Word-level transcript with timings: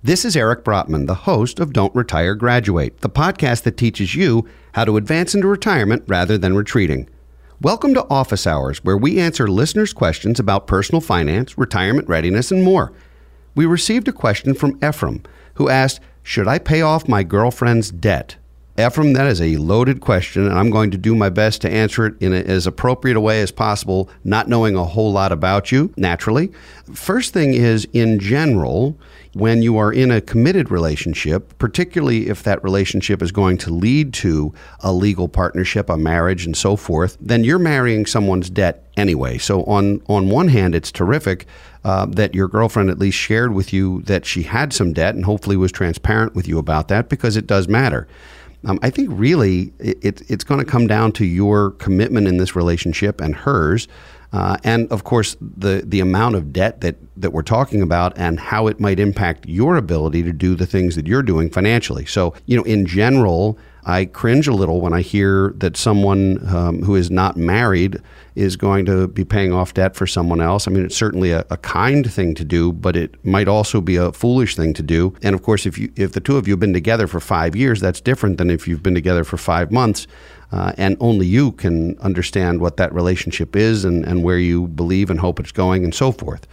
This 0.00 0.24
is 0.24 0.36
Eric 0.36 0.62
Brotman, 0.62 1.08
the 1.08 1.14
host 1.26 1.58
of 1.58 1.72
Don't 1.72 1.92
Retire 1.92 2.36
Graduate, 2.36 3.00
the 3.00 3.10
podcast 3.10 3.64
that 3.64 3.76
teaches 3.76 4.14
you 4.14 4.46
how 4.74 4.84
to 4.84 4.96
advance 4.96 5.34
into 5.34 5.48
retirement 5.48 6.04
rather 6.06 6.38
than 6.38 6.54
retreating. 6.54 7.08
Welcome 7.60 7.94
to 7.94 8.06
Office 8.08 8.46
Hours, 8.46 8.78
where 8.84 8.96
we 8.96 9.18
answer 9.18 9.48
listeners' 9.48 9.92
questions 9.92 10.38
about 10.38 10.68
personal 10.68 11.00
finance, 11.00 11.58
retirement 11.58 12.08
readiness, 12.08 12.52
and 12.52 12.62
more. 12.62 12.92
We 13.56 13.66
received 13.66 14.06
a 14.06 14.12
question 14.12 14.54
from 14.54 14.78
Ephraim, 14.84 15.24
who 15.54 15.68
asked, 15.68 15.98
Should 16.22 16.46
I 16.46 16.60
pay 16.60 16.80
off 16.80 17.08
my 17.08 17.24
girlfriend's 17.24 17.90
debt? 17.90 18.36
Ephraim, 18.78 19.12
that 19.14 19.26
is 19.26 19.40
a 19.40 19.56
loaded 19.56 20.00
question, 20.00 20.46
and 20.46 20.56
I'm 20.56 20.70
going 20.70 20.92
to 20.92 20.96
do 20.96 21.16
my 21.16 21.30
best 21.30 21.60
to 21.62 21.70
answer 21.70 22.06
it 22.06 22.14
in 22.20 22.32
a, 22.32 22.36
as 22.36 22.64
appropriate 22.64 23.16
a 23.16 23.20
way 23.20 23.42
as 23.42 23.50
possible, 23.50 24.08
not 24.22 24.48
knowing 24.48 24.76
a 24.76 24.84
whole 24.84 25.10
lot 25.10 25.32
about 25.32 25.72
you, 25.72 25.92
naturally. 25.96 26.52
First 26.94 27.32
thing 27.32 27.54
is, 27.54 27.88
in 27.92 28.20
general, 28.20 28.96
when 29.32 29.62
you 29.62 29.76
are 29.78 29.92
in 29.92 30.12
a 30.12 30.20
committed 30.20 30.70
relationship, 30.70 31.58
particularly 31.58 32.28
if 32.28 32.44
that 32.44 32.62
relationship 32.62 33.20
is 33.20 33.32
going 33.32 33.58
to 33.58 33.72
lead 33.72 34.14
to 34.14 34.54
a 34.78 34.92
legal 34.92 35.26
partnership, 35.26 35.90
a 35.90 35.96
marriage, 35.96 36.46
and 36.46 36.56
so 36.56 36.76
forth, 36.76 37.16
then 37.20 37.42
you're 37.42 37.58
marrying 37.58 38.06
someone's 38.06 38.48
debt 38.48 38.84
anyway. 38.96 39.38
So 39.38 39.64
on 39.64 40.02
on 40.08 40.30
one 40.30 40.48
hand, 40.48 40.76
it's 40.76 40.92
terrific 40.92 41.46
uh, 41.82 42.06
that 42.06 42.32
your 42.32 42.46
girlfriend 42.46 42.90
at 42.90 42.98
least 43.00 43.18
shared 43.18 43.52
with 43.54 43.72
you 43.72 44.02
that 44.02 44.24
she 44.24 44.44
had 44.44 44.72
some 44.72 44.92
debt 44.92 45.16
and 45.16 45.24
hopefully 45.24 45.56
was 45.56 45.72
transparent 45.72 46.36
with 46.36 46.46
you 46.46 46.58
about 46.58 46.86
that 46.88 47.08
because 47.08 47.36
it 47.36 47.48
does 47.48 47.66
matter. 47.66 48.06
Um, 48.64 48.78
I 48.82 48.90
think 48.90 49.08
really 49.12 49.72
it, 49.78 49.98
it, 50.02 50.22
it's 50.30 50.44
going 50.44 50.58
to 50.58 50.66
come 50.70 50.86
down 50.86 51.12
to 51.12 51.24
your 51.24 51.72
commitment 51.72 52.26
in 52.26 52.38
this 52.38 52.56
relationship 52.56 53.20
and 53.20 53.34
hers. 53.34 53.86
Uh, 54.32 54.56
and 54.62 54.90
of 54.92 55.04
course, 55.04 55.36
the 55.40 55.82
the 55.86 56.00
amount 56.00 56.34
of 56.34 56.52
debt 56.52 56.80
that 56.82 56.96
that 57.16 57.32
we're 57.32 57.42
talking 57.42 57.80
about 57.80 58.12
and 58.16 58.38
how 58.38 58.66
it 58.66 58.78
might 58.78 59.00
impact 59.00 59.46
your 59.46 59.76
ability 59.76 60.22
to 60.22 60.32
do 60.32 60.54
the 60.54 60.66
things 60.66 60.96
that 60.96 61.06
you're 61.06 61.22
doing 61.22 61.50
financially. 61.50 62.04
So, 62.04 62.34
you 62.46 62.56
know, 62.56 62.62
in 62.64 62.84
general, 62.84 63.58
I 63.88 64.04
cringe 64.04 64.46
a 64.46 64.52
little 64.52 64.82
when 64.82 64.92
I 64.92 65.00
hear 65.00 65.54
that 65.56 65.76
someone 65.76 66.46
um, 66.54 66.82
who 66.82 66.94
is 66.94 67.10
not 67.10 67.38
married 67.38 67.96
is 68.34 68.54
going 68.54 68.84
to 68.84 69.08
be 69.08 69.24
paying 69.24 69.52
off 69.52 69.72
debt 69.72 69.96
for 69.96 70.06
someone 70.06 70.42
else. 70.42 70.68
I 70.68 70.70
mean, 70.70 70.84
it's 70.84 70.96
certainly 70.96 71.30
a, 71.30 71.46
a, 71.50 71.56
kind 71.56 72.10
thing 72.12 72.34
to 72.34 72.44
do, 72.44 72.70
but 72.70 72.96
it 72.96 73.24
might 73.24 73.48
also 73.48 73.80
be 73.80 73.96
a 73.96 74.12
foolish 74.12 74.56
thing 74.56 74.74
to 74.74 74.82
do. 74.82 75.14
And 75.22 75.34
of 75.34 75.42
course, 75.42 75.64
if 75.64 75.78
you 75.78 75.90
if 75.96 76.12
the 76.12 76.20
two 76.20 76.36
of 76.36 76.46
you 76.46 76.52
have 76.52 76.60
been 76.60 76.74
together 76.74 77.06
for 77.06 77.18
five 77.18 77.56
years, 77.56 77.80
that's 77.80 78.00
different 78.00 78.36
than 78.36 78.50
if 78.50 78.68
you've 78.68 78.82
been 78.82 78.94
together 78.94 79.24
for 79.24 79.38
five 79.38 79.72
months. 79.72 80.06
Uh, 80.50 80.72
and 80.78 80.96
only 81.00 81.26
you 81.26 81.52
can 81.52 81.98
understand 81.98 82.60
what 82.60 82.76
that 82.78 82.92
relationship 82.94 83.54
is 83.54 83.84
and, 83.84 84.04
and 84.06 84.22
where 84.22 84.38
you 84.38 84.66
believe 84.68 85.10
and 85.10 85.20
hope 85.20 85.38
it's 85.38 85.52
going 85.52 85.84
and 85.84 85.94
so 85.94 86.10
forth. 86.10 86.46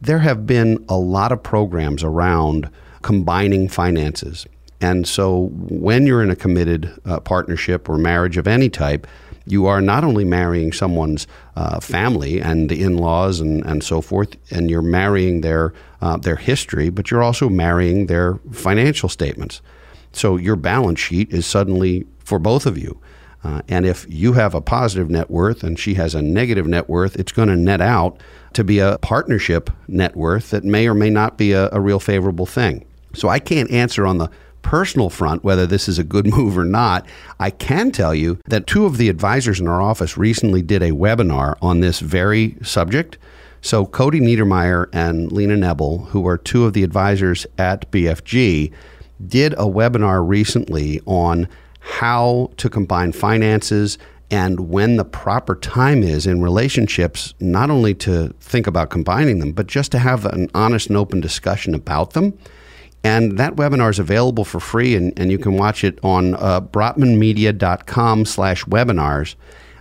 There 0.00 0.20
have 0.20 0.46
been 0.46 0.84
a 0.88 0.96
lot 0.96 1.32
of 1.32 1.42
programs 1.42 2.02
around 2.02 2.70
combining 3.02 3.68
finances. 3.68 4.46
And 4.80 5.06
so 5.06 5.50
when 5.52 6.06
you're 6.06 6.22
in 6.22 6.30
a 6.30 6.36
committed 6.36 6.92
uh, 7.04 7.20
partnership 7.20 7.88
or 7.88 7.98
marriage 7.98 8.36
of 8.36 8.48
any 8.48 8.68
type, 8.68 9.06
you 9.46 9.66
are 9.66 9.80
not 9.80 10.04
only 10.04 10.24
marrying 10.24 10.72
someone's 10.72 11.26
uh, 11.56 11.80
family 11.80 12.40
and 12.40 12.68
the 12.68 12.82
in-laws 12.82 13.40
and, 13.40 13.64
and 13.66 13.82
so 13.82 14.00
forth, 14.00 14.36
and 14.50 14.70
you're 14.70 14.82
marrying 14.82 15.40
their 15.40 15.72
uh, 16.00 16.16
their 16.16 16.36
history, 16.36 16.90
but 16.90 17.10
you're 17.10 17.22
also 17.22 17.48
marrying 17.48 18.06
their 18.06 18.40
financial 18.52 19.08
statements. 19.08 19.60
So 20.12 20.36
your 20.36 20.56
balance 20.56 21.00
sheet 21.00 21.32
is 21.32 21.46
suddenly 21.46 22.06
for 22.18 22.38
both 22.38 22.66
of 22.66 22.76
you. 22.76 23.00
Uh, 23.44 23.62
and 23.68 23.84
if 23.84 24.06
you 24.08 24.34
have 24.34 24.54
a 24.54 24.60
positive 24.60 25.10
net 25.10 25.30
worth 25.30 25.64
and 25.64 25.78
she 25.78 25.94
has 25.94 26.14
a 26.14 26.22
negative 26.22 26.66
net 26.66 26.88
worth, 26.88 27.16
it's 27.16 27.32
going 27.32 27.48
to 27.48 27.56
net 27.56 27.80
out 27.80 28.20
to 28.52 28.62
be 28.62 28.78
a 28.78 28.98
partnership 28.98 29.70
net 29.88 30.16
worth 30.16 30.50
that 30.50 30.64
may 30.64 30.86
or 30.86 30.94
may 30.94 31.10
not 31.10 31.36
be 31.36 31.52
a, 31.52 31.68
a 31.72 31.80
real 31.80 31.98
favorable 31.98 32.46
thing. 32.46 32.84
So 33.14 33.28
I 33.28 33.38
can't 33.38 33.70
answer 33.70 34.06
on 34.06 34.18
the 34.18 34.30
personal 34.62 35.10
front 35.10 35.42
whether 35.42 35.66
this 35.66 35.88
is 35.88 35.98
a 35.98 36.04
good 36.04 36.26
move 36.34 36.56
or 36.56 36.64
not. 36.64 37.06
I 37.40 37.50
can 37.50 37.90
tell 37.90 38.14
you 38.14 38.38
that 38.46 38.66
two 38.66 38.86
of 38.86 38.96
the 38.96 39.08
advisors 39.08 39.60
in 39.60 39.66
our 39.66 39.82
office 39.82 40.16
recently 40.16 40.62
did 40.62 40.82
a 40.82 40.92
webinar 40.92 41.56
on 41.60 41.80
this 41.80 42.00
very 42.00 42.56
subject. 42.62 43.18
So 43.60 43.86
Cody 43.86 44.20
Niedermeyer 44.20 44.88
and 44.92 45.30
Lena 45.30 45.56
Nebel, 45.56 45.98
who 46.06 46.26
are 46.26 46.38
two 46.38 46.64
of 46.64 46.72
the 46.72 46.82
advisors 46.82 47.46
at 47.58 47.90
BFG, 47.90 48.72
did 49.24 49.52
a 49.54 49.66
webinar 49.66 50.26
recently 50.26 51.00
on 51.06 51.48
how 51.82 52.50
to 52.56 52.70
combine 52.70 53.12
finances 53.12 53.98
and 54.32 54.70
when 54.70 54.96
the 54.96 55.04
proper 55.04 55.54
time 55.54 56.02
is 56.02 56.26
in 56.26 56.40
relationships, 56.40 57.34
not 57.38 57.68
only 57.68 57.92
to 57.96 58.34
think 58.40 58.66
about 58.66 58.88
combining 58.88 59.40
them, 59.40 59.52
but 59.52 59.66
just 59.66 59.92
to 59.92 59.98
have 59.98 60.24
an 60.24 60.48
honest 60.54 60.88
and 60.88 60.96
open 60.96 61.20
discussion 61.20 61.74
about 61.74 62.14
them. 62.14 62.38
And 63.04 63.36
that 63.36 63.56
webinar 63.56 63.90
is 63.90 63.98
available 63.98 64.46
for 64.46 64.58
free, 64.58 64.96
and, 64.96 65.12
and 65.18 65.30
you 65.30 65.36
can 65.36 65.58
watch 65.58 65.84
it 65.84 65.98
on 66.02 66.34
uh, 66.36 66.62
brotmanmedia.com 66.62 68.24
slash 68.24 68.64
webinars. 68.64 69.34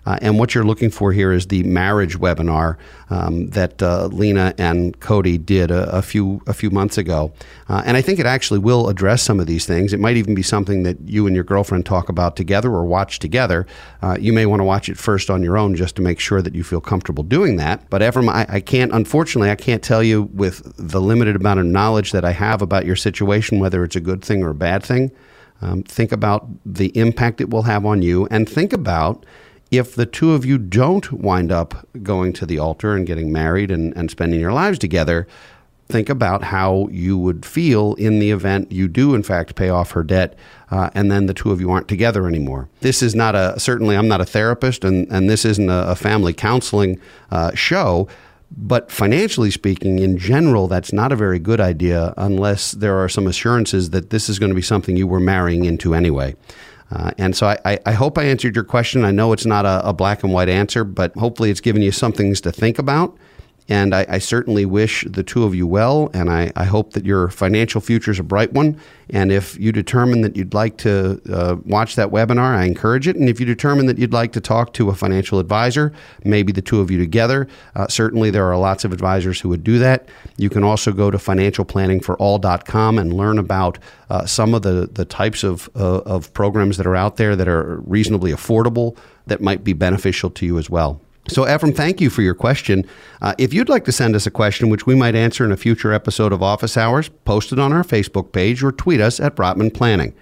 Uh, 0.05 0.17
and 0.21 0.39
what 0.39 0.55
you're 0.55 0.63
looking 0.63 0.89
for 0.89 1.11
here 1.11 1.31
is 1.31 1.47
the 1.47 1.63
marriage 1.63 2.17
webinar 2.17 2.77
um, 3.09 3.47
that 3.49 3.81
uh, 3.83 4.07
Lena 4.07 4.53
and 4.57 4.99
Cody 4.99 5.37
did 5.37 5.69
a, 5.69 5.97
a, 5.97 6.01
few 6.01 6.41
a 6.47 6.53
few 6.53 6.69
months 6.69 6.97
ago, 6.97 7.31
uh, 7.69 7.83
and 7.85 7.95
I 7.97 8.01
think 8.01 8.19
it 8.19 8.25
actually 8.25 8.59
will 8.59 8.89
address 8.89 9.21
some 9.21 9.39
of 9.39 9.47
these 9.47 9.65
things. 9.65 9.93
It 9.93 9.99
might 9.99 10.17
even 10.17 10.33
be 10.33 10.41
something 10.41 10.83
that 10.83 10.97
you 11.07 11.27
and 11.27 11.35
your 11.35 11.43
girlfriend 11.43 11.85
talk 11.85 12.09
about 12.09 12.35
together 12.35 12.71
or 12.71 12.85
watch 12.85 13.19
together. 13.19 13.67
Uh, 14.01 14.17
you 14.19 14.33
may 14.33 14.45
want 14.45 14.59
to 14.59 14.63
watch 14.63 14.89
it 14.89 14.97
first 14.97 15.29
on 15.29 15.43
your 15.43 15.57
own 15.57 15.75
just 15.75 15.95
to 15.97 16.01
make 16.01 16.19
sure 16.19 16.41
that 16.41 16.55
you 16.55 16.63
feel 16.63 16.81
comfortable 16.81 17.23
doing 17.23 17.57
that. 17.57 17.87
But 17.89 18.01
Ephraim, 18.01 18.29
I, 18.29 18.45
I 18.49 18.59
can't, 18.59 18.91
unfortunately, 18.91 19.51
I 19.51 19.55
can't 19.55 19.83
tell 19.83 20.01
you 20.01 20.23
with 20.33 20.73
the 20.77 21.01
limited 21.01 21.35
amount 21.35 21.59
of 21.59 21.65
knowledge 21.65 22.11
that 22.11 22.25
I 22.25 22.31
have 22.31 22.61
about 22.61 22.85
your 22.85 22.95
situation 22.95 23.59
whether 23.59 23.83
it's 23.83 23.95
a 23.95 24.01
good 24.01 24.23
thing 24.23 24.43
or 24.43 24.49
a 24.49 24.55
bad 24.55 24.83
thing. 24.83 25.11
Um, 25.61 25.83
think 25.83 26.11
about 26.11 26.47
the 26.65 26.87
impact 26.97 27.39
it 27.39 27.51
will 27.51 27.63
have 27.63 27.85
on 27.85 28.01
you, 28.01 28.27
and 28.31 28.49
think 28.49 28.73
about 28.73 29.25
if 29.71 29.95
the 29.95 30.05
two 30.05 30.33
of 30.33 30.45
you 30.45 30.57
don't 30.57 31.11
wind 31.13 31.51
up 31.51 31.87
going 32.03 32.33
to 32.33 32.45
the 32.45 32.59
altar 32.59 32.93
and 32.93 33.07
getting 33.07 33.31
married 33.31 33.71
and, 33.71 33.95
and 33.95 34.11
spending 34.11 34.39
your 34.39 34.51
lives 34.51 34.77
together, 34.77 35.27
think 35.87 36.09
about 36.09 36.43
how 36.43 36.87
you 36.91 37.17
would 37.17 37.45
feel 37.45 37.93
in 37.95 38.19
the 38.19 38.31
event 38.31 38.71
you 38.71 38.87
do, 38.87 39.15
in 39.15 39.23
fact, 39.23 39.55
pay 39.55 39.69
off 39.69 39.91
her 39.91 40.03
debt 40.03 40.35
uh, 40.69 40.89
and 40.93 41.11
then 41.11 41.25
the 41.25 41.33
two 41.33 41.51
of 41.51 41.61
you 41.61 41.71
aren't 41.71 41.87
together 41.87 42.27
anymore. 42.27 42.69
This 42.81 43.01
is 43.01 43.15
not 43.15 43.33
a, 43.33 43.59
certainly, 43.59 43.95
I'm 43.95 44.07
not 44.07 44.21
a 44.21 44.25
therapist 44.25 44.83
and, 44.83 45.07
and 45.09 45.29
this 45.29 45.45
isn't 45.45 45.69
a, 45.69 45.91
a 45.91 45.95
family 45.95 46.33
counseling 46.33 46.99
uh, 47.31 47.53
show. 47.55 48.07
But 48.57 48.91
financially 48.91 49.49
speaking, 49.49 49.99
in 49.99 50.17
general, 50.17 50.67
that's 50.67 50.91
not 50.91 51.13
a 51.13 51.15
very 51.15 51.39
good 51.39 51.61
idea 51.61 52.13
unless 52.17 52.73
there 52.73 52.97
are 52.97 53.07
some 53.07 53.25
assurances 53.25 53.91
that 53.91 54.09
this 54.09 54.27
is 54.27 54.39
going 54.39 54.49
to 54.49 54.55
be 54.55 54.61
something 54.61 54.97
you 54.97 55.07
were 55.07 55.21
marrying 55.21 55.63
into 55.63 55.93
anyway. 55.93 56.35
Uh, 56.91 57.11
and 57.17 57.35
so 57.35 57.47
I, 57.47 57.79
I, 57.85 57.93
hope 57.93 58.17
I 58.17 58.23
answered 58.23 58.53
your 58.53 58.65
question. 58.65 59.05
I 59.05 59.11
know 59.11 59.31
it's 59.31 59.45
not 59.45 59.65
a, 59.65 59.87
a, 59.87 59.93
black 59.93 60.23
and 60.23 60.33
white 60.33 60.49
answer, 60.49 60.83
but 60.83 61.15
hopefully 61.15 61.49
it's 61.49 61.61
given 61.61 61.81
you 61.81 61.91
some 61.91 62.11
things 62.11 62.41
to 62.41 62.51
think 62.51 62.77
about. 62.77 63.17
And 63.71 63.95
I, 63.95 64.05
I, 64.09 64.17
certainly 64.17 64.65
wish 64.65 65.05
the 65.09 65.23
two 65.23 65.45
of 65.45 65.55
you 65.55 65.65
well, 65.65 66.11
and 66.13 66.29
I, 66.29 66.51
I, 66.57 66.65
hope 66.65 66.91
that 66.91 67.05
your 67.05 67.29
financial 67.29 67.79
future 67.79 68.11
is 68.11 68.19
a 68.19 68.23
bright 68.23 68.51
one. 68.51 68.77
And 69.11 69.31
if 69.31 69.57
you 69.57 69.71
determine 69.71 70.19
that 70.21 70.35
you'd 70.35 70.53
like 70.53 70.75
to 70.79 71.21
uh, 71.31 71.55
watch 71.63 71.95
that 71.95 72.09
webinar, 72.09 72.53
I 72.53 72.65
encourage 72.65 73.07
it. 73.07 73.15
And 73.15 73.29
if 73.29 73.39
you 73.39 73.45
determine 73.45 73.85
that 73.85 73.97
you'd 73.97 74.11
like 74.11 74.33
to 74.33 74.41
talk 74.41 74.73
to 74.73 74.89
a 74.89 74.93
financial 74.93 75.39
advisor, 75.39 75.93
maybe 76.25 76.51
the 76.51 76.61
two 76.61 76.81
of 76.81 76.91
you 76.91 76.97
together, 76.97 77.47
uh, 77.77 77.87
certainly 77.87 78.29
there 78.29 78.45
are 78.51 78.57
lots 78.57 78.83
of 78.83 78.91
advisors 78.91 79.39
who 79.39 79.47
would 79.47 79.63
do 79.63 79.79
that. 79.79 80.09
You 80.35 80.49
can 80.49 80.65
also 80.65 80.91
go 80.91 81.09
to 81.09 81.17
financialplanningforall.com 81.17 82.99
and 82.99 83.13
learn 83.13 83.37
about 83.37 83.79
uh, 84.09 84.25
some 84.25 84.53
of 84.53 84.63
the, 84.63 84.89
the 84.91 85.05
types 85.05 85.45
of, 85.45 85.69
uh, 85.77 85.99
of 85.99 86.33
programs 86.33 86.75
that 86.75 86.85
are 86.85 86.97
out 86.97 87.15
there 87.15 87.37
that 87.37 87.47
are 87.47 87.77
reasonably 87.85 88.33
affordable 88.33 88.97
that 89.27 89.39
might 89.39 89.63
be 89.63 89.71
beneficial 89.71 90.29
to 90.31 90.45
you 90.45 90.57
as 90.57 90.69
well. 90.69 90.99
So, 91.27 91.47
Ephraim, 91.47 91.73
thank 91.73 92.01
you 92.01 92.09
for 92.09 92.23
your 92.23 92.33
question. 92.33 92.85
Uh, 93.21 93.33
if 93.37 93.53
you'd 93.53 93.69
like 93.69 93.85
to 93.85 93.91
send 93.91 94.15
us 94.15 94.25
a 94.25 94.31
question, 94.31 94.69
which 94.69 94.87
we 94.87 94.95
might 94.95 95.15
answer 95.15 95.45
in 95.45 95.51
a 95.51 95.57
future 95.57 95.93
episode 95.93 96.33
of 96.33 96.41
Office 96.41 96.75
Hours, 96.75 97.09
post 97.25 97.51
it 97.51 97.59
on 97.59 97.71
our 97.71 97.83
Facebook 97.83 98.31
page 98.31 98.63
or 98.63 98.71
tweet 98.71 98.99
us 98.99 99.19
at 99.19 99.35
Brotman 99.35 99.73
Planning. 99.73 100.13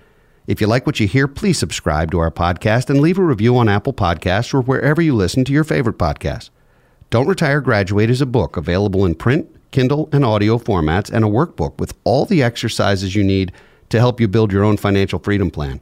If 0.46 0.60
you 0.60 0.68
like 0.68 0.86
what 0.86 1.00
you 1.00 1.08
hear, 1.08 1.28
please 1.28 1.58
subscribe 1.58 2.12
to 2.12 2.20
our 2.20 2.32
podcast 2.32 2.90
and 2.90 3.00
leave 3.00 3.18
a 3.18 3.24
review 3.24 3.56
on 3.58 3.70
Apple 3.70 3.94
Podcasts 3.94 4.54
or 4.54 4.62
wherever 4.62 5.02
you 5.02 5.16
listen 5.16 5.46
to 5.46 5.54
your 5.54 5.64
favorite 5.64 5.98
podcasts. 5.98 6.50
Don't 7.10 7.28
Retire 7.28 7.62
Graduate 7.62 8.10
is 8.10 8.22
a 8.22 8.26
book 8.26 8.58
available 8.58 9.06
in 9.06 9.16
print, 9.16 9.48
Kindle, 9.72 10.10
and 10.12 10.26
audio 10.26 10.58
formats, 10.58 11.12
and 11.12 11.24
a 11.24 11.28
workbook 11.28 11.80
with 11.80 11.94
all 12.04 12.26
the 12.26 12.44
exercises 12.44 13.16
you 13.16 13.24
need 13.24 13.52
to 13.90 14.00
help 14.00 14.20
you 14.20 14.28
build 14.28 14.52
your 14.52 14.64
own 14.64 14.78
financial 14.78 15.20
freedom 15.20 15.50
plan. 15.50 15.82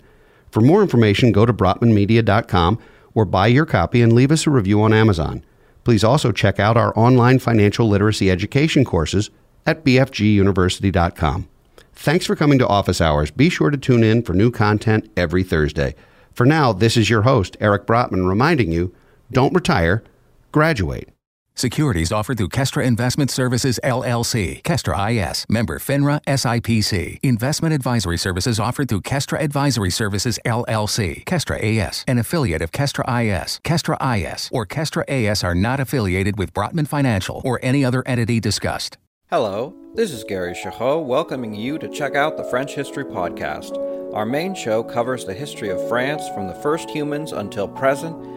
For 0.51 0.61
more 0.61 0.81
information, 0.81 1.31
go 1.31 1.45
to 1.45 1.53
brotmanmedia.com 1.53 2.79
or 3.17 3.25
buy 3.25 3.47
your 3.47 3.65
copy 3.65 4.03
and 4.03 4.13
leave 4.13 4.31
us 4.31 4.45
a 4.45 4.51
review 4.51 4.79
on 4.83 4.93
Amazon. 4.93 5.43
Please 5.83 6.03
also 6.03 6.31
check 6.31 6.59
out 6.59 6.77
our 6.77 6.95
online 6.95 7.39
financial 7.39 7.89
literacy 7.89 8.29
education 8.29 8.85
courses 8.85 9.31
at 9.65 9.83
bfguniversity.com. 9.83 11.49
Thanks 11.93 12.27
for 12.27 12.35
coming 12.35 12.59
to 12.59 12.67
Office 12.67 13.01
Hours. 13.01 13.31
Be 13.31 13.49
sure 13.49 13.71
to 13.71 13.77
tune 13.77 14.03
in 14.03 14.21
for 14.21 14.33
new 14.33 14.51
content 14.51 15.09
every 15.17 15.43
Thursday. 15.43 15.95
For 16.31 16.45
now, 16.45 16.71
this 16.73 16.95
is 16.95 17.09
your 17.09 17.23
host, 17.23 17.57
Eric 17.59 17.87
Brotman, 17.87 18.29
reminding 18.29 18.71
you 18.71 18.93
don't 19.31 19.55
retire, 19.55 20.03
graduate. 20.51 21.09
Securities 21.57 22.11
offered 22.11 22.37
through 22.37 22.49
Kestra 22.49 22.85
Investment 22.85 23.31
Services 23.31 23.79
LLC, 23.83 24.61
Kestra 24.61 25.09
IS, 25.11 25.43
member 25.49 25.79
FINRA 25.79 26.21
SIPC. 26.25 27.17
Investment 27.23 27.73
advisory 27.73 28.19
services 28.19 28.59
offered 28.59 28.87
through 28.87 29.01
Kestra 29.01 29.41
Advisory 29.41 29.89
Services 29.89 30.37
LLC, 30.45 31.23
Kestra 31.25 31.57
AS, 31.59 32.05
an 32.07 32.19
affiliate 32.19 32.61
of 32.61 32.71
Kestra 32.71 33.03
IS. 33.09 33.59
Kestra 33.63 33.97
IS 33.99 34.49
or 34.53 34.67
Kestra 34.67 35.03
AS 35.07 35.43
are 35.43 35.55
not 35.55 35.79
affiliated 35.79 36.37
with 36.37 36.53
Brotman 36.53 36.87
Financial 36.87 37.41
or 37.43 37.59
any 37.63 37.83
other 37.83 38.03
entity 38.05 38.39
discussed. 38.39 38.99
Hello, 39.31 39.73
this 39.95 40.11
is 40.11 40.23
Gary 40.23 40.53
Chahot 40.53 41.07
welcoming 41.07 41.55
you 41.55 41.79
to 41.79 41.89
check 41.89 42.13
out 42.13 42.37
the 42.37 42.43
French 42.43 42.75
History 42.75 43.03
Podcast. 43.03 43.75
Our 44.13 44.27
main 44.27 44.53
show 44.53 44.83
covers 44.83 45.25
the 45.25 45.33
history 45.33 45.69
of 45.69 45.89
France 45.89 46.21
from 46.35 46.47
the 46.47 46.53
first 46.53 46.87
humans 46.91 47.31
until 47.31 47.67
present. 47.67 48.36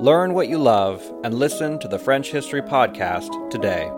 Learn 0.00 0.32
what 0.32 0.48
you 0.48 0.58
love 0.58 1.02
and 1.24 1.34
listen 1.34 1.80
to 1.80 1.88
the 1.88 1.98
French 1.98 2.30
History 2.30 2.62
Podcast 2.62 3.50
today. 3.50 3.90